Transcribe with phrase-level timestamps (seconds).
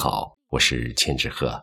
[0.00, 1.60] 好，我是千纸鹤，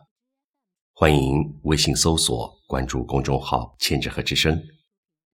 [0.92, 4.62] 欢迎微信搜索关注公众号“千纸鹤之声”。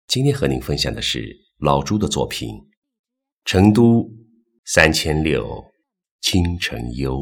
[0.06, 2.50] 今天和您分享的是老朱的作品
[3.44, 4.08] 《成都
[4.66, 5.64] 三千六
[6.20, 7.16] 清晨幽》。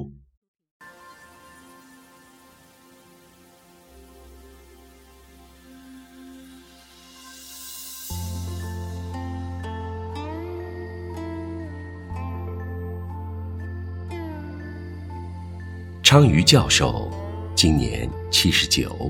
[16.11, 17.08] 昌瑜教授
[17.54, 19.08] 今年七十九，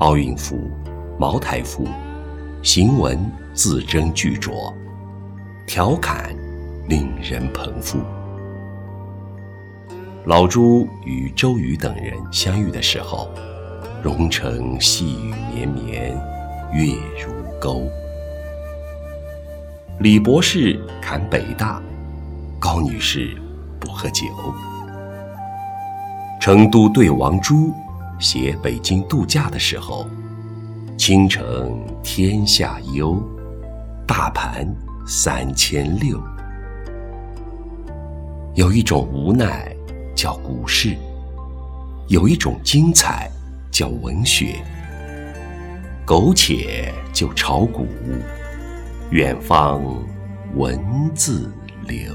[0.00, 0.70] 奥运服、
[1.18, 1.88] 茅台服，
[2.62, 3.18] 行文
[3.54, 4.70] 字斟句酌，
[5.66, 6.36] 调侃
[6.90, 8.00] 令人捧腹。
[10.26, 13.30] 老朱与周瑜等人相遇的时候，
[14.02, 16.10] 蓉城细雨绵绵，
[16.70, 17.88] 月如钩。
[20.00, 21.82] 李博士侃北大，
[22.58, 23.34] 高女士
[23.80, 24.26] 不喝酒。
[26.40, 27.72] 成都对王朱
[28.20, 30.06] 写北京度假的时候，
[30.96, 33.20] 倾城天下幽，
[34.06, 34.66] 大盘
[35.06, 36.20] 三千六。
[38.54, 39.74] 有一种无奈
[40.14, 40.96] 叫股市，
[42.06, 43.28] 有一种精彩
[43.70, 44.56] 叫文学。
[46.06, 47.86] 苟且就炒股，
[49.10, 49.82] 远方
[50.54, 50.80] 文
[51.14, 51.52] 字
[51.86, 52.14] 流。